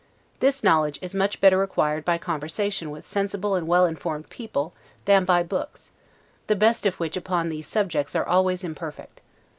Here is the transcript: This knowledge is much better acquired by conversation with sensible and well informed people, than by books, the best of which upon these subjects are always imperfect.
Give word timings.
This 0.39 0.63
knowledge 0.63 0.97
is 1.03 1.13
much 1.13 1.39
better 1.39 1.61
acquired 1.61 2.05
by 2.05 2.17
conversation 2.17 2.89
with 2.89 3.05
sensible 3.05 3.53
and 3.53 3.67
well 3.67 3.85
informed 3.85 4.31
people, 4.31 4.73
than 5.05 5.25
by 5.25 5.43
books, 5.43 5.91
the 6.47 6.55
best 6.55 6.87
of 6.87 6.95
which 6.99 7.15
upon 7.15 7.49
these 7.49 7.67
subjects 7.67 8.15
are 8.15 8.25
always 8.25 8.63
imperfect. 8.63 9.21